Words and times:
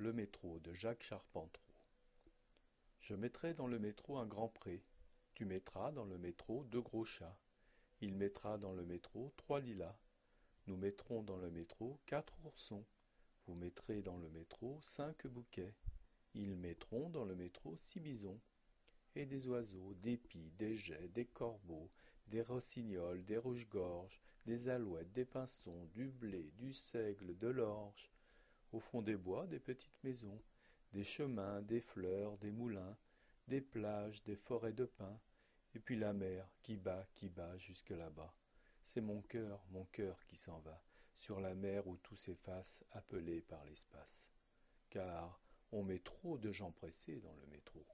Le 0.00 0.12
métro 0.12 0.60
de 0.60 0.72
Jacques 0.74 1.02
Charpentreau. 1.02 1.74
Je 3.00 3.14
mettrai 3.14 3.52
dans 3.52 3.66
le 3.66 3.80
métro 3.80 4.16
un 4.16 4.26
grand 4.26 4.46
pré. 4.46 4.84
Tu 5.34 5.44
mettras 5.44 5.90
dans 5.90 6.04
le 6.04 6.18
métro 6.18 6.62
deux 6.62 6.80
gros 6.80 7.04
chats. 7.04 7.36
Il 8.00 8.14
mettra 8.14 8.58
dans 8.58 8.72
le 8.72 8.84
métro 8.84 9.32
trois 9.36 9.58
lilas. 9.58 9.96
Nous 10.68 10.76
mettrons 10.76 11.24
dans 11.24 11.36
le 11.36 11.50
métro 11.50 11.98
quatre 12.06 12.38
oursons. 12.44 12.84
Vous 13.48 13.56
mettrez 13.56 14.00
dans 14.00 14.16
le 14.18 14.28
métro 14.28 14.78
cinq 14.82 15.26
bouquets. 15.26 15.74
Ils 16.32 16.54
mettront 16.54 17.10
dans 17.10 17.24
le 17.24 17.34
métro 17.34 17.74
six 17.74 17.98
bisons. 17.98 18.38
Et 19.16 19.26
des 19.26 19.48
oiseaux, 19.48 19.94
des 19.94 20.16
pies, 20.16 20.52
des 20.60 20.76
geais, 20.76 21.08
des 21.08 21.26
corbeaux, 21.26 21.90
des 22.28 22.42
rossignols, 22.42 23.24
des 23.24 23.38
rouges-gorges, 23.38 24.20
des 24.46 24.68
alouettes, 24.68 25.12
des 25.12 25.24
pinsons, 25.24 25.86
du 25.92 26.06
blé, 26.06 26.52
du 26.56 26.72
seigle, 26.72 27.36
de 27.36 27.48
l'orge, 27.48 28.12
au 28.72 28.80
fond 28.80 29.02
des 29.02 29.16
bois, 29.16 29.46
des 29.46 29.58
petites 29.58 30.02
maisons, 30.04 30.40
des 30.92 31.04
chemins, 31.04 31.62
des 31.62 31.80
fleurs, 31.80 32.36
des 32.38 32.50
moulins, 32.50 32.96
des 33.46 33.60
plages, 33.60 34.22
des 34.24 34.36
forêts 34.36 34.72
de 34.72 34.84
pins, 34.84 35.18
et 35.74 35.78
puis 35.78 35.96
la 35.96 36.12
mer 36.12 36.48
qui 36.62 36.76
bat, 36.76 37.06
qui 37.14 37.28
bat 37.28 37.56
jusque 37.58 37.90
là-bas. 37.90 38.34
C'est 38.84 39.00
mon 39.00 39.20
cœur, 39.22 39.62
mon 39.70 39.84
cœur 39.86 40.24
qui 40.26 40.36
s'en 40.36 40.58
va, 40.60 40.82
sur 41.16 41.40
la 41.40 41.54
mer 41.54 41.86
où 41.86 41.96
tout 41.96 42.16
s'efface, 42.16 42.84
appelé 42.92 43.40
par 43.42 43.64
l'espace. 43.64 44.26
Car 44.88 45.40
on 45.72 45.82
met 45.82 45.98
trop 45.98 46.38
de 46.38 46.52
gens 46.52 46.72
pressés 46.72 47.20
dans 47.20 47.34
le 47.34 47.46
métro. 47.50 47.84